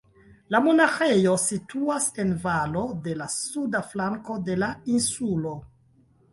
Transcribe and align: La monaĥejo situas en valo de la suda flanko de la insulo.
La 0.53 0.61
monaĥejo 0.67 1.35
situas 1.41 2.07
en 2.25 2.33
valo 2.47 2.83
de 3.05 3.15
la 3.21 3.29
suda 3.37 3.85
flanko 3.93 4.41
de 4.51 4.59
la 4.65 4.75
insulo. 4.99 5.57